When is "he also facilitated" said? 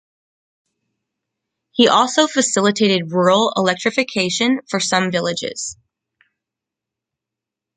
1.73-3.11